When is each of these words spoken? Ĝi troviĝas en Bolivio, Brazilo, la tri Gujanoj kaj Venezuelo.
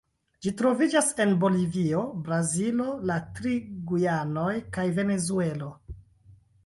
Ĝi 0.43 0.51
troviĝas 0.61 1.09
en 1.25 1.33
Bolivio, 1.43 2.01
Brazilo, 2.29 2.87
la 3.11 3.17
tri 3.41 3.53
Gujanoj 3.93 4.59
kaj 4.79 4.87
Venezuelo. 5.01 5.69